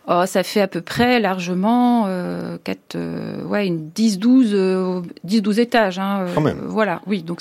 Oh, 0.09 0.25
ça 0.27 0.43
fait 0.43 0.61
à 0.61 0.67
peu 0.67 0.81
près 0.81 1.21
largement 1.21 2.07
euh, 2.07 2.57
euh 2.95 3.45
ouais, 3.45 3.67
une 3.67 3.91
10-12 3.91 4.51
euh, 4.53 5.03
10-12 5.27 5.61
étages. 5.61 5.99
Hein, 5.99 6.27
Quand 6.35 6.41
même. 6.41 6.61
voilà, 6.67 7.01
oui. 7.07 7.23
Donc 7.23 7.41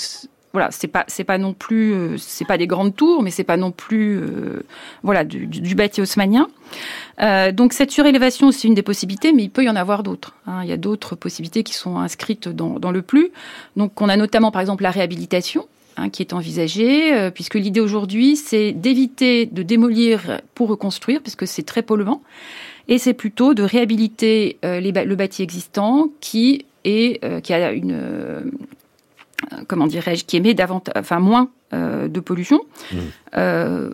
voilà, 0.52 0.70
c'est 0.72 0.88
pas 0.88 1.06
c'est 1.08 1.24
pas 1.24 1.38
non 1.38 1.54
plus 1.54 1.94
euh, 1.94 2.18
c'est 2.18 2.46
pas 2.46 2.58
des 2.58 2.66
grandes 2.66 2.96
tours, 2.96 3.22
mais 3.22 3.30
c'est 3.30 3.44
pas 3.44 3.58
non 3.58 3.72
plus 3.72 4.18
euh, 4.18 4.64
voilà 5.04 5.24
du, 5.24 5.46
du, 5.46 5.76
bâti 5.76 6.02
haussmanien. 6.02 6.48
Euh, 7.22 7.52
donc 7.52 7.74
cette 7.74 7.92
surélévation 7.92 8.52
c'est 8.52 8.68
une 8.68 8.74
des 8.74 8.82
possibilités, 8.82 9.32
mais 9.32 9.44
il 9.44 9.50
peut 9.50 9.64
y 9.64 9.70
en 9.70 9.76
avoir 9.76 10.02
d'autres. 10.02 10.34
Hein. 10.48 10.62
Il 10.64 10.70
y 10.70 10.74
a 10.74 10.78
d'autres 10.78 11.16
possibilités 11.16 11.62
qui 11.64 11.74
sont 11.74 11.98
inscrites 11.98 12.50
dans, 12.50 12.80
dans 12.80 12.92
le 12.92 13.04
plus. 13.04 13.30
Donc 13.76 14.02
on 14.02 14.10
a 14.10 14.18
notamment 14.18 14.50
par 14.50 14.62
exemple 14.62 14.82
la 14.82 14.92
réhabilitation. 14.92 15.68
Hein, 16.00 16.10
qui 16.10 16.22
est 16.22 16.32
envisagée, 16.34 17.30
puisque 17.32 17.56
l'idée 17.56 17.82
aujourd'hui, 17.82 18.38
c'est 18.38 18.72
d'éviter 18.72 19.46
de 19.46 19.64
démolir 19.64 20.40
pour 20.56 20.70
reconstruire, 20.70 21.22
puisque 21.22 21.46
c'est 21.46 21.64
très 21.64 21.82
polluant, 21.82 22.22
et 22.88 22.98
c'est 22.98 23.14
plutôt 23.14 23.54
de 23.54 23.64
réhabiliter 23.64 24.58
les, 24.64 24.92
le 24.92 25.16
bâti 25.16 25.44
existant 25.44 26.08
qui 26.22 26.66
est 26.86 27.20
qui 27.42 27.54
a 27.54 27.72
une 27.74 28.54
comment 29.68 29.88
dirais-je, 29.88 30.26
qui 30.26 30.38
émet 30.38 30.54
davantage, 30.54 30.94
enfin 30.98 31.20
moins 31.20 31.50
euh, 31.74 32.08
de 32.08 32.20
pollution. 32.20 32.62
Mmh. 32.92 32.98
Euh, 33.36 33.90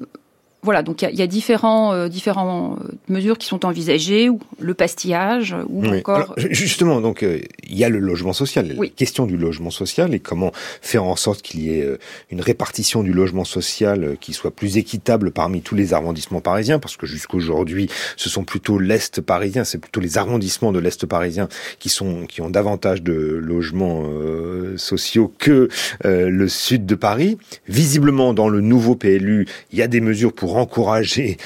voilà, 0.65 0.81
donc 0.81 1.03
il 1.03 1.15
y, 1.15 1.21
a 1.21 1.27
différents, 1.27 1.93
euh, 1.93 2.07
différents 2.07 2.77
euh, 2.81 2.93
mesures 3.07 3.37
qui 3.37 3.45
sont 3.45 3.65
envisagées, 3.65 4.29
ou 4.29 4.39
le 4.59 4.73
pastillage, 4.73 5.55
ou 5.69 5.85
encore. 5.85 6.33
justement, 6.37 7.01
donc 7.01 7.21
euh, 7.21 7.39
il 7.67 7.77
y 7.77 7.83
a 7.83 7.89
le 7.89 7.99
logement 7.99 8.33
social, 8.33 8.75
la 8.77 8.87
question 8.87 9.25
du 9.25 9.37
logement 9.37 9.69
social 9.69 10.13
et 10.13 10.19
comment 10.19 10.51
faire 10.81 11.03
en 11.03 11.15
sorte 11.15 11.41
qu'il 11.41 11.61
y 11.61 11.71
ait 11.71 11.87
une 12.31 12.41
répartition 12.41 13.03
du 13.03 13.13
logement 13.13 13.45
social 13.45 14.17
qui 14.19 14.33
soit 14.33 14.51
plus 14.51 14.77
équitable 14.77 15.31
parmi 15.31 15.61
tous 15.61 15.75
les 15.75 15.93
arrondissements 15.93 16.41
parisiens, 16.41 16.79
parce 16.79 16.97
que 16.97 17.05
jusqu'aujourd'hui, 17.05 17.89
ce 18.17 18.29
sont 18.29 18.43
plutôt 18.43 18.79
l'est 18.79 19.21
parisien, 19.21 19.63
c'est 19.63 19.77
plutôt 19.77 19.99
les 19.99 20.17
arrondissements 20.17 20.71
de 20.71 20.79
l'est 20.79 21.05
parisien 21.05 21.47
qui 21.79 21.89
sont 21.89 22.25
qui 22.25 22.41
ont 22.41 22.49
davantage 22.49 23.01
de 23.01 23.13
logements 23.13 24.05
sociaux 24.77 25.33
que 25.37 25.69
le 26.03 26.47
sud 26.47 26.85
de 26.85 26.95
Paris. 26.95 27.37
Visiblement, 27.67 28.33
dans 28.33 28.49
le 28.49 28.61
nouveau 28.61 28.95
PLU, 28.95 29.47
il 29.71 29.79
y 29.79 29.81
a 29.81 29.87
des 29.87 30.01
mesures 30.01 30.33
pour 30.33 30.57
encourager 30.57 31.37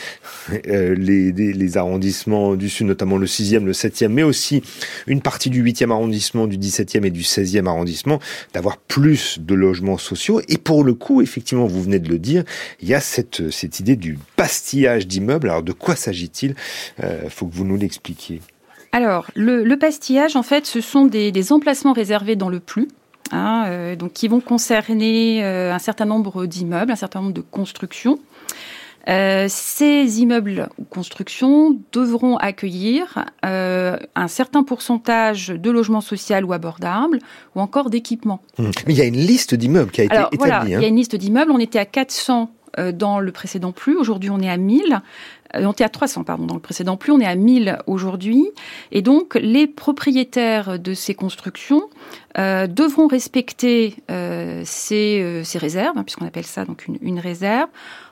euh, 0.68 0.96
les, 0.96 1.32
les, 1.32 1.78
arrondissements 1.78 2.56
du 2.56 2.70
Sud, 2.70 2.88
notamment 2.88 3.18
le 3.18 3.26
6e, 3.26 3.64
le 3.64 3.72
7e, 3.72 4.08
mais 4.08 4.24
aussi 4.24 4.64
une 5.08 5.22
partie 5.22 5.50
du 5.50 5.64
8e 5.64 5.92
arrondissement, 5.92 6.09
du 6.10 6.58
17e 6.58 7.06
et 7.06 7.12
du 7.12 7.22
16e 7.22 7.68
arrondissement, 7.68 8.20
d'avoir 8.54 8.78
plus 8.78 9.40
de 9.40 9.56
logements 9.56 9.98
sociaux. 9.98 10.42
Et 10.48 10.58
pour 10.58 10.84
le 10.84 10.94
coup, 10.94 11.22
effectivement, 11.22 11.66
vous 11.66 11.82
venez 11.82 12.00
de 12.00 12.10
le 12.10 12.20
dire, 12.20 12.44
il 12.82 12.88
y 12.88 12.94
a 12.94 13.00
cette, 13.00 13.50
cette 13.52 13.80
idée 13.80 13.96
du 13.96 14.18
pastillage 14.36 15.08
d'immeubles. 15.08 15.50
Alors 15.50 15.64
de 15.64 15.72
quoi 15.72 15.96
s'agit-il? 15.96 16.56
Il 16.98 17.06
euh, 17.06 17.30
faut 17.30 17.46
que 17.46 17.56
vous 17.56 17.66
nous 17.66 17.78
l'expliquiez. 17.78 18.42
Alors, 18.92 19.28
le, 19.36 19.76
pastillage, 19.76 20.36
en 20.36 20.44
fait, 20.44 20.66
ce 20.66 20.82
sont 20.82 21.06
des, 21.06 21.52
emplacements 21.52 21.94
réservés 21.94 22.36
dans 22.36 22.50
le 22.50 22.60
plus. 22.60 22.88
Hein, 23.32 23.66
euh, 23.68 23.96
donc 23.96 24.14
qui 24.14 24.28
vont 24.28 24.40
concerner 24.40 25.44
un 25.44 25.78
certain 25.78 26.06
nombre 26.06 26.48
d'immeubles, 26.48 26.92
un 26.92 26.96
certain 26.96 27.22
nombre 27.22 27.34
de 27.34 27.42
constructions, 27.42 28.20
euh, 29.08 29.46
ces 29.50 30.22
immeubles 30.22 30.70
ou 30.78 30.84
constructions 30.84 31.78
devront 31.92 32.38
accueillir 32.38 33.26
euh, 33.46 33.98
un 34.16 34.28
certain 34.28 34.64
pourcentage 34.64 35.48
de 35.48 35.72
logements 35.72 36.02
sociaux 36.02 36.20
ou 36.44 36.54
abordables 36.54 37.20
ou 37.56 37.62
encore 37.62 37.90
d'équipements. 37.90 38.42
Mmh. 38.58 38.64
Mais 38.88 38.94
il 38.94 38.98
y 38.98 39.02
a 39.02 39.06
une 39.06 39.18
liste 39.18 39.56
d'immeubles 39.56 39.92
qui 39.92 40.02
a 40.02 40.04
été 40.04 40.16
établie. 40.16 40.38
Voilà, 40.38 40.62
il 40.66 40.72
y 40.72 40.76
a 40.76 40.80
hein. 40.80 40.88
une 40.88 40.96
liste 40.96 41.16
d'immeubles. 41.16 41.52
On 41.52 41.60
était 41.60 41.80
à 41.80 41.86
400 41.86 42.52
euh, 42.78 42.92
dans 42.92 43.20
le 43.20 43.32
précédent 43.32 43.72
plus. 43.72 43.98
Aujourd'hui, 43.98 44.30
on 44.30 44.40
est 44.40 44.50
à 44.50 44.58
1000. 44.58 45.02
On 45.56 45.72
était 45.72 45.84
à 45.84 45.90
300, 45.90 46.24
pardon, 46.24 46.46
dans 46.46 46.54
le 46.54 46.60
précédent 46.60 46.98
plus. 46.98 47.12
On 47.12 47.20
est 47.20 47.26
à 47.26 47.36
1000 47.36 47.80
aujourd'hui. 47.88 48.52
Et 48.92 49.02
donc, 49.02 49.36
les 49.42 49.66
propriétaires 49.66 50.78
de 50.78 50.94
ces 50.94 51.16
constructions 51.16 51.84
euh, 52.38 52.68
devront 52.68 53.08
respecter 53.08 53.96
euh, 54.12 54.62
ces, 54.66 55.42
ces, 55.44 55.58
réserves, 55.58 55.98
hein, 55.98 56.04
puisqu'on 56.04 56.28
appelle 56.28 56.46
ça 56.46 56.66
donc 56.66 56.86
une, 56.86 57.00
une 57.02 57.20
réserve, 57.20 57.70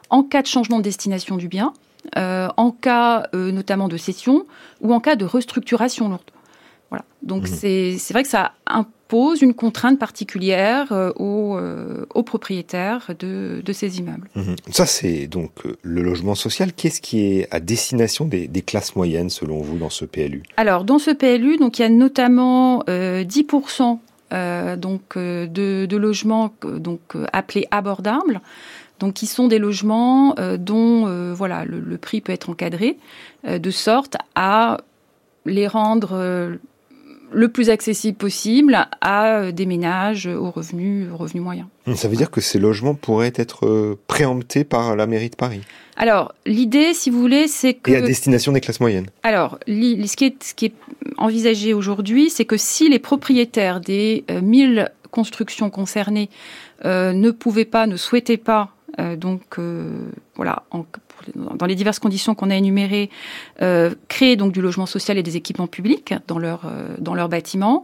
en 0.10 0.24
cas 0.24 0.42
de 0.42 0.48
changement 0.48 0.78
de 0.78 0.84
destination 0.84 1.36
du 1.38 1.48
bien, 1.48 1.74
euh, 2.16 2.48
en 2.56 2.72
cas 2.72 3.28
euh, 3.36 3.52
notamment 3.52 3.90
de 3.90 3.98
cession 3.98 4.46
ou 4.82 4.94
en 4.94 5.00
cas 5.00 5.16
de 5.16 5.26
restructuration 5.26 6.08
lourde. 6.08 6.22
Voilà. 6.90 7.04
Donc 7.22 7.44
mmh. 7.50 7.98
c'est 7.98 8.14
vrai 8.14 8.24
que 8.24 8.30
ça 8.30 8.54
impose 8.66 9.42
une 9.42 9.54
contrainte 9.54 10.00
particulière 10.00 10.94
euh, 10.94 11.12
aux, 11.18 11.60
aux, 12.14 12.24
propriétaires 12.24 13.12
de, 13.20 13.62
de, 13.64 13.74
ces 13.74 14.00
immeubles. 14.00 14.30
Mmh. 14.36 14.54
Ça 14.72 14.86
c'est 14.86 15.28
donc 15.28 15.52
le 15.82 16.02
logement 16.02 16.36
social. 16.36 16.72
Qu'est-ce 16.72 17.02
qui 17.02 17.26
est 17.26 17.48
à 17.52 17.60
destination 17.60 18.24
des, 18.24 18.48
des, 18.48 18.62
classes 18.62 18.96
moyennes 18.96 19.30
selon 19.30 19.60
vous 19.60 19.78
dans 19.78 19.90
ce 19.90 20.06
PLU 20.06 20.44
Alors 20.56 20.86
dans 20.86 21.00
ce 21.00 21.12
PLU, 21.12 21.58
donc 21.58 21.80
il 21.80 21.82
y 21.82 21.86
a 21.86 21.90
notamment 21.90 22.84
10% 22.86 23.98
donc 24.78 25.18
de, 25.18 25.86
de 25.86 25.98
logements 25.98 26.54
donc 26.62 27.02
appelés 27.34 27.68
abordables 27.72 28.40
donc 29.00 29.14
qui 29.14 29.28
sont 29.28 29.48
des 29.48 29.60
logements 29.60 30.36
euh, 30.40 30.58
dont 30.58 31.08
euh, 31.08 31.34
voilà 31.34 31.66
le, 31.66 31.98
prix 31.98 32.22
peut 32.22 32.32
être 32.32 32.50
encadré 32.50 32.98
euh, 33.48 33.60
de 33.60 33.72
sorte 33.72 34.18
à 34.36 34.78
les 35.46 35.68
rendre 35.68 36.60
le 37.32 37.48
plus 37.48 37.70
accessible 37.70 38.18
possible 38.18 38.88
à 39.00 39.52
des 39.54 39.66
ménages 39.66 40.28
aux 40.28 40.52
revenus, 40.52 41.08
revenus 41.14 41.42
moyens. 41.42 41.68
Ça 41.96 42.10
veut 42.10 42.18
dire 42.18 42.30
que 42.30 42.42
ces 42.42 42.60
logements 42.60 42.96
pourraient 42.96 43.32
être 43.36 43.98
préemptés 44.08 44.66
par 44.66 44.98
la 44.98 45.08
mairie 45.08 45.30
de 45.30 45.38
Paris? 45.38 45.62
Alors, 45.96 46.34
l'idée, 46.46 46.94
si 46.94 47.10
vous 47.10 47.22
voulez, 47.22 47.48
c'est 47.48 47.76
que... 47.76 47.92
Et 47.92 47.96
à 47.96 48.02
destination 48.02 48.52
des 48.52 48.60
classes 48.60 48.82
moyennes? 48.82 49.08
Alors, 49.24 49.58
ce 49.68 50.16
qui 50.18 50.26
est, 50.26 50.44
ce 50.44 50.54
qui 50.54 50.66
est 50.66 50.74
envisagé 51.18 51.74
aujourd'hui, 51.74 52.30
c'est 52.30 52.46
que 52.46 52.58
si 52.58 52.90
les 52.90 53.00
propriétaires 53.00 53.80
des 53.80 54.26
1000 54.30 54.92
constructions 55.10 55.70
concernées 55.70 56.30
ne 56.84 57.32
pouvaient 57.32 57.64
pas, 57.64 57.88
ne 57.88 57.96
souhaitaient 57.96 58.36
pas 58.36 58.74
donc 59.16 59.60
euh, 59.60 60.10
voilà, 60.36 60.64
dans 61.36 61.66
les 61.66 61.76
diverses 61.76 62.00
conditions 62.00 62.36
qu'on 62.36 62.50
a 62.50 62.56
énumérées, 62.56 63.10
euh, 63.62 63.94
créer 64.08 64.36
donc 64.36 64.54
du 64.54 64.62
logement 64.62 64.86
social 64.86 65.18
et 65.18 65.24
des 65.24 65.36
équipements 65.36 65.68
publics 65.68 66.14
dans 66.28 66.40
leur 66.40 66.72
dans 67.00 67.28
bâtiment. 67.28 67.84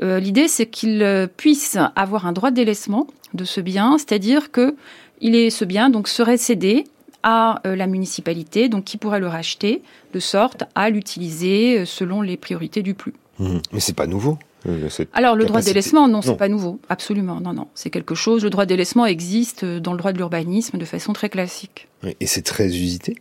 L'idée 0.00 0.48
c'est 0.48 0.66
qu'ils 0.66 1.28
puissent 1.36 1.78
avoir 1.96 2.26
un 2.26 2.32
droit 2.32 2.50
de 2.50 2.56
délaissement 2.56 3.06
de 3.34 3.44
ce 3.44 3.60
bien, 3.60 3.98
c'est-à-dire 3.98 4.52
que 4.52 4.76
il 5.20 5.34
est 5.34 5.50
ce 5.50 5.64
bien 5.64 5.90
donc 5.90 6.08
serait 6.08 6.36
cédé 6.36 6.84
à 7.22 7.60
la 7.64 7.86
municipalité, 7.86 8.68
donc 8.68 8.84
qui 8.84 8.98
pourrait 8.98 9.20
le 9.20 9.28
racheter 9.28 9.82
de 10.12 10.20
sorte 10.20 10.64
à 10.74 10.90
l'utiliser 10.90 11.86
selon 11.86 12.20
les 12.20 12.36
priorités 12.36 12.82
du 12.82 12.94
plus. 12.94 13.14
Mmh. 13.38 13.58
Mais 13.72 13.80
c'est 13.80 13.96
pas 13.96 14.06
nouveau. 14.06 14.38
Euh, 14.66 14.88
Alors 15.12 15.36
le 15.36 15.44
droit 15.44 15.60
de 15.60 15.66
délaissement, 15.66 16.08
non, 16.08 16.22
c'est 16.22 16.36
pas 16.36 16.48
nouveau, 16.48 16.80
absolument, 16.88 17.40
non, 17.40 17.52
non, 17.52 17.68
c'est 17.74 17.90
quelque 17.90 18.14
chose. 18.14 18.44
Le 18.44 18.50
droit 18.50 18.64
de 18.64 18.70
délaissement 18.70 19.06
existe 19.06 19.64
dans 19.64 19.92
le 19.92 19.98
droit 19.98 20.12
de 20.12 20.18
l'urbanisme 20.18 20.78
de 20.78 20.84
façon 20.84 21.12
très 21.12 21.28
classique. 21.28 21.88
Et 22.20 22.26
c'est 22.26 22.42
très 22.42 22.66
usité? 22.66 23.16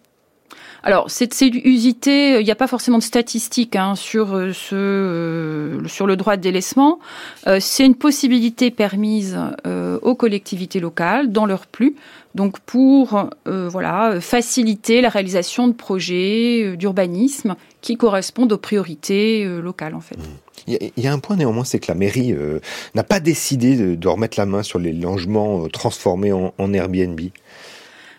Alors, 0.83 1.09
c'est 1.09 1.41
usité. 1.41 2.39
Il 2.39 2.43
n'y 2.43 2.51
a 2.51 2.55
pas 2.55 2.67
forcément 2.67 2.97
de 2.97 3.03
statistiques 3.03 3.75
hein, 3.75 3.95
sur 3.95 4.35
euh, 4.35 4.51
ce 4.53 4.75
euh, 4.75 5.87
sur 5.87 6.07
le 6.07 6.15
droit 6.17 6.35
de 6.35 6.41
délaissement. 6.41 6.99
c'est 7.59 7.85
une 7.85 7.95
possibilité 7.95 8.71
permise 8.71 9.37
aux 10.01 10.15
collectivités 10.15 10.79
locales 10.79 11.31
dans 11.31 11.45
leur 11.45 11.67
plus. 11.67 11.95
Donc, 12.35 12.59
pour 12.59 13.29
voilà 13.45 14.19
faciliter 14.21 15.01
la 15.01 15.09
réalisation 15.09 15.67
de 15.67 15.73
projets 15.73 16.75
d'urbanisme 16.77 17.55
qui 17.81 17.97
correspondent 17.97 18.51
aux 18.53 18.57
priorités 18.57 19.45
locales, 19.45 19.95
en 19.95 20.01
fait. 20.01 20.17
Mmh. 20.17 20.53
Il 20.67 20.91
y, 20.97 21.07
a 21.07 21.13
un 21.13 21.19
point 21.19 21.35
néanmoins, 21.35 21.65
c'est 21.65 21.79
que 21.79 21.91
la 21.91 21.95
mairie 21.95 22.31
euh, 22.31 22.59
n'a 22.95 23.03
pas 23.03 23.19
décidé 23.19 23.75
de, 23.97 24.07
remettre 24.07 24.39
la 24.39 24.45
main 24.45 24.63
sur 24.63 24.79
les 24.79 24.93
logements 24.93 25.65
euh, 25.65 25.67
transformés 25.67 26.31
en, 26.31 26.73
Airbnb. 26.73 27.19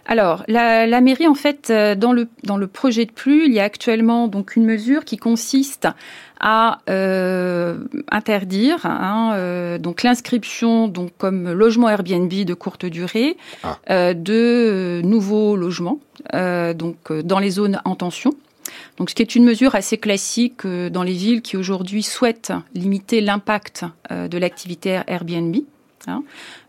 Alors, 0.07 0.45
la, 0.49 1.01
mairie, 1.01 1.27
en 1.27 1.35
fait, 1.35 1.71
euh, 1.71 1.95
dans 1.95 2.13
le, 2.13 2.29
dans 2.43 2.57
le 2.57 2.67
projet 2.67 3.07
de 3.07 3.13
plus, 3.13 3.47
il 3.47 3.53
y 3.53 3.61
a 3.61 3.65
actuellement 3.65 4.29
donc 4.29 4.57
une 4.57 4.65
mesure 4.65 5.05
qui 5.05 5.17
consiste 5.17 5.89
à 6.41 6.81
interdire 8.11 8.85
hein, 8.85 9.79
donc 9.79 10.03
l'inscription 10.03 10.89
donc 10.89 11.13
comme 11.17 11.51
logement 11.53 11.89
Airbnb 11.89 12.29
de 12.29 12.53
courte 12.53 12.85
durée 12.85 13.39
ah. 13.63 14.13
de 14.13 15.01
nouveaux 15.05 15.57
logements 15.57 16.01
donc 16.35 17.13
dans 17.13 17.39
les 17.39 17.51
zones 17.51 17.81
en 17.87 17.95
tension. 17.95 18.35
Donc, 18.97 19.11
ce 19.11 19.15
qui 19.15 19.23
est 19.23 19.35
une 19.35 19.45
mesure 19.45 19.75
assez 19.75 19.99
classique 19.99 20.65
euh, 20.65 20.91
dans 20.91 21.03
les 21.03 21.13
villes 21.13 21.43
qui 21.43 21.57
aujourd'hui 21.57 22.03
souhaitent 22.03 22.53
limiter 22.75 23.21
l'impact 23.21 23.85
euh, 24.11 24.29
de 24.29 24.39
l'activité 24.39 25.01
Airbnb. 25.07 25.57
Hein. 26.09 26.23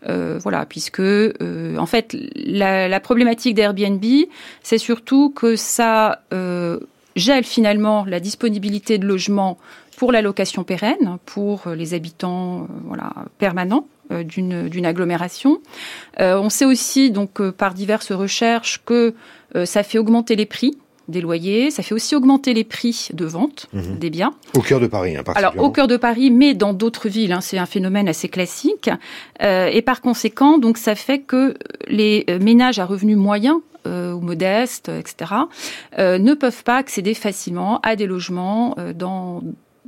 Euh, 0.07 0.39
voilà, 0.41 0.65
puisque 0.65 1.01
en 1.01 1.85
fait 1.85 2.15
la, 2.35 2.99
problématique 2.99 3.55
d'Airbnb, 3.55 4.03
c'est 4.63 4.77
surtout 4.77 5.29
que 5.29 5.55
ça 5.55 6.21
gèle 7.15 7.43
finalement 7.43 8.05
la 8.05 8.19
disponibilité 8.19 8.97
de 8.97 9.05
logements 9.05 9.57
pour 9.97 10.11
la 10.11 10.21
location 10.21 10.63
pérenne, 10.63 11.17
pour 11.25 11.69
les 11.69 11.93
habitants 11.93 12.67
voilà 12.85 13.13
permanents 13.37 13.87
d'une 14.09 14.85
agglomération. 14.85 15.61
on 16.19 16.49
sait 16.49 16.65
aussi 16.65 17.11
donc 17.11 17.41
par 17.51 17.73
diverses 17.73 18.11
recherches 18.11 18.81
que 18.85 19.13
ça 19.65 19.83
fait 19.83 19.97
augmenter 19.97 20.35
les 20.35 20.45
prix 20.45 20.77
des 21.07 21.21
loyers, 21.21 21.71
ça 21.71 21.83
fait 21.83 21.93
aussi 21.93 22.15
augmenter 22.15 22.53
les 22.53 22.63
prix 22.63 23.09
de 23.13 23.25
vente 23.25 23.67
Mhm. 23.73 23.97
des 23.99 24.09
biens. 24.09 24.33
Au 24.55 24.61
cœur 24.61 24.79
de 24.79 24.87
Paris, 24.87 25.15
hein, 25.15 25.23
Alors 25.35 25.53
au 25.57 25.69
cœur 25.69 25.87
de 25.87 25.97
Paris, 25.97 26.31
mais 26.31 26.53
dans 26.53 26.73
d'autres 26.73 27.09
villes, 27.09 27.31
hein, 27.33 27.41
c'est 27.41 27.57
un 27.57 27.65
phénomène 27.65 28.07
assez 28.07 28.29
classique. 28.29 28.89
Euh, 29.41 29.67
et 29.67 29.81
par 29.81 30.01
conséquent, 30.01 30.57
donc 30.57 30.77
ça 30.77 30.95
fait 30.95 31.19
que 31.19 31.55
les 31.87 32.25
euh, 32.29 32.39
ménages 32.39 32.79
à 32.79 32.85
revenus 32.85 33.17
moyens 33.17 33.59
euh, 33.87 34.13
ou 34.13 34.19
modestes, 34.21 34.89
etc., 34.89 35.31
euh, 35.99 36.17
ne 36.17 36.33
peuvent 36.33 36.63
pas 36.63 36.77
accéder 36.77 37.13
facilement 37.13 37.79
à 37.81 37.95
des 37.95 38.07
logements 38.07 38.73
euh, 38.79 38.93
dans 38.93 39.41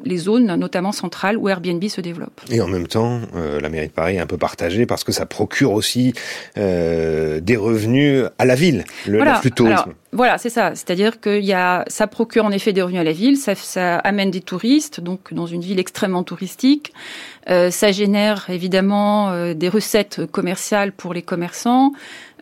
les 0.04 0.18
zones, 0.18 0.56
notamment 0.56 0.92
centrales, 0.92 1.38
où 1.38 1.50
Airbnb 1.50 1.84
se 1.88 2.02
développe. 2.02 2.42
Et 2.50 2.62
en 2.62 2.68
même 2.68 2.88
temps, 2.88 3.22
euh, 3.36 3.60
la 3.60 3.70
mairie 3.70 3.88
de 3.88 3.94
Paris 3.94 4.16
est 4.16 4.20
un 4.20 4.28
peu 4.28 4.38
partagée 4.38 4.86
parce 4.86 5.04
que 5.04 5.12
ça 5.12 5.26
procure 5.26 5.72
aussi 5.72 6.14
euh, 6.58 7.40
des 7.40 7.56
revenus 7.56 8.26
à 8.38 8.46
la 8.46 8.56
ville, 8.56 8.86
le 9.08 9.18
Voilà. 9.18 9.42
de 9.44 9.50
tourisme. 9.50 9.94
Voilà, 10.14 10.38
c'est 10.38 10.50
ça. 10.50 10.74
C'est-à-dire 10.74 11.20
que 11.20 11.40
y 11.40 11.54
a, 11.54 11.84
ça 11.88 12.08
procure 12.08 12.46
en 12.46 12.52
effet 12.52 12.74
des 12.74 12.82
revenus 12.82 13.02
à 13.02 13.04
la 13.04 13.12
ville, 13.12 13.38
ça, 13.38 13.56
ça 13.56 13.98
amène 13.98 14.32
des 14.32 14.42
touristes, 14.42 15.02
donc 15.02 15.34
dans 15.34 15.46
une 15.46 15.62
ville 15.62 15.80
extrêmement 15.80 16.24
touristique. 16.24 16.94
Euh, 17.50 17.72
ça 17.72 17.92
génère 17.92 18.50
évidemment 18.50 19.32
euh, 19.32 19.54
des 19.54 19.70
recettes 19.70 20.26
commerciales 20.32 20.92
pour 20.92 21.14
les 21.14 21.22
commerçants. 21.22 21.92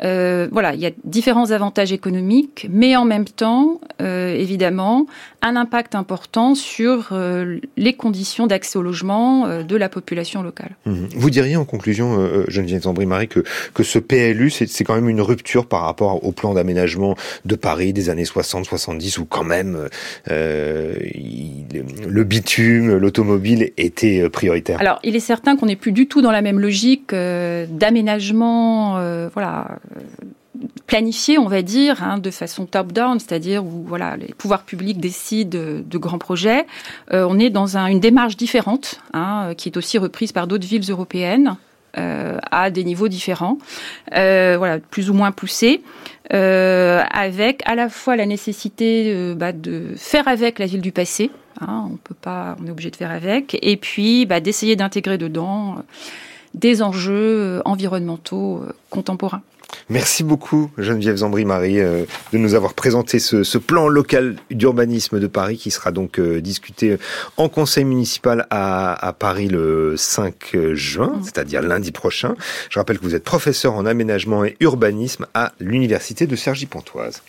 Euh, 0.04 0.48
voilà, 0.52 0.74
il 0.74 0.80
y 0.82 0.86
a 0.86 0.92
différents 1.06 1.52
avantages 1.52 1.92
économiques, 1.94 2.68
mais 2.70 2.96
en 2.96 3.06
même 3.06 3.25
temps, 3.25 3.80
euh, 4.02 4.34
évidemment, 4.36 5.06
un 5.42 5.56
impact 5.56 5.96
important 5.96 6.54
sur 6.56 7.10
euh, 7.12 7.60
les 7.78 7.94
conditions 7.94 8.48
d'accès 8.48 8.78
au 8.78 8.82
logement 8.82 9.46
euh, 9.46 9.64
de 9.64 9.75
la 9.78 9.88
population 9.90 10.44
locale. 10.44 10.72
Mhm. 10.86 11.08
Vous 11.16 11.30
diriez 11.30 11.56
en 11.56 11.66
conclusion, 11.66 12.20
euh, 12.20 12.44
Geneviève 12.50 12.82
Zambry-Marie, 12.82 13.28
que, 13.30 13.44
que 13.74 13.84
ce 13.84 14.00
PLU, 14.00 14.50
c'est 14.50 14.84
quand 14.84 14.96
même 14.96 15.08
une 15.10 15.22
rupture 15.22 15.66
par 15.68 15.82
rapport 15.84 16.25
au 16.25 16.32
plan 16.32 16.54
d'aménagement 16.54 17.16
de 17.46 17.56
Paris 17.56 17.94
des 17.94 18.10
années 18.10 18.24
60-70, 18.25 19.20
où 19.20 19.25
quand 19.25 19.44
même 19.44 19.88
euh, 20.30 20.94
il- 21.14 21.66
le 22.08 22.24
bitume, 22.24 22.98
l'automobile 22.98 23.72
était 23.78 24.22
euh, 24.22 24.30
prioritaire. 24.30 24.80
Alors, 24.82 25.00
il 25.04 25.16
est 25.16 25.20
certain 25.20 25.56
qu'on 25.56 25.66
n'est 25.68 25.75
plus 25.75 25.92
du 25.92 26.08
tout 26.08 26.22
dans 26.22 26.32
la 26.32 26.42
même 26.42 26.60
logique 26.60 27.14
euh, 27.14 27.66
d'aménagement, 27.70 28.98
euh, 28.98 29.30
voilà, 29.34 29.68
euh, 29.72 29.75
planifié, 30.88 31.38
on 31.38 31.48
va 31.48 31.62
dire, 31.62 32.04
hein, 32.04 32.18
de 32.18 32.32
façon 32.32 32.65
top-down, 32.65 33.20
c'est-à-dire 33.20 33.65
où 33.65 33.84
voilà, 33.88 34.15
les 34.18 34.34
pouvoirs 34.38 34.63
publics 34.63 35.00
décident 35.00 35.58
de, 35.86 35.98
grands 35.98 36.18
projets. 36.20 36.65
Euh, 37.12 37.25
on 37.30 37.39
est 37.39 37.50
dans 37.50 37.77
un- 37.77 37.88
une 37.88 38.00
démarche 38.00 38.38
différente, 38.38 39.01
hein, 39.13 39.54
qui 39.58 39.70
est 39.70 39.77
aussi 39.77 39.98
reprise 39.98 40.32
par 40.32 40.48
d'autres 40.48 40.68
villes 40.68 40.89
européennes. 40.89 41.58
euh, 41.98 42.39
à 42.51 42.72
des 42.72 42.84
niveaux 42.84 43.08
différents, 43.08 43.58
euh, 44.18 44.56
voilà, 44.58 44.80
plus 44.80 45.10
ou 45.10 45.13
moins 45.13 45.32
poussés, 45.32 45.82
avec 46.30 47.62
à 47.65 47.74
la 47.75 47.88
fois 47.88 48.18
la 48.18 48.25
nécessité 48.25 49.34
bah, 49.34 49.54
de 49.54 49.94
faire 49.96 50.27
avec 50.27 50.60
la 50.60 50.65
ville 50.65 50.82
du 50.82 50.92
passé, 50.92 51.32
hein, 51.62 51.88
on 51.89 51.96
peut 51.96 52.13
pas, 52.22 52.58
on 52.62 52.68
est 52.68 52.70
obligé 52.70 52.92
de 52.92 52.98
faire 52.98 53.12
avec, 53.12 53.58
et 53.62 53.77
puis 53.77 54.25
bah, 54.25 54.42
d'essayer 54.42 54.75
d'intégrer 54.75 55.18
dedans 55.18 55.77
des 56.56 56.82
enjeux 56.82 57.14
euh, 57.14 57.62
environnementaux 57.66 58.64
euh, 58.64 58.74
contemporains. 58.90 59.42
Merci 59.90 60.24
beaucoup, 60.24 60.72
Geneviève 60.78 61.18
Zambry-Marie, 61.18 61.80
euh, 61.82 62.06
de 62.32 62.38
nous 62.38 62.54
avoir 62.54 62.74
présenté 62.74 63.20
ce, 63.20 63.44
ce 63.44 63.58
plan 63.58 63.88
local 63.88 64.36
d'urbanisme 64.50 65.20
de 65.20 65.28
Paris 65.28 65.58
qui 65.58 65.70
sera 65.70 65.92
donc 65.92 66.18
euh, 66.20 66.40
discuté 66.40 66.98
en 67.36 67.50
conseil 67.50 67.84
municipal 67.84 68.48
à, 68.52 68.94
à 69.06 69.12
Paris 69.12 69.48
le 69.50 69.96
5 69.98 70.56
juin, 70.74 71.14
Mhm. 71.16 71.24
c'est-à-dire 71.24 71.62
lundi 71.62 71.92
prochain. 71.92 72.36
Je 72.70 72.80
rappelle 72.80 73.00
que 73.00 73.04
vous 73.04 73.16
êtes 73.16 73.24
professeur 73.26 73.74
en 73.74 73.86
aménagement 73.86 74.46
et 74.46 74.56
urbanisme 74.60 75.26
à 75.34 75.52
l'université 75.60 76.26
de 76.26 76.36
Cergy-Pontoise. 76.36 77.22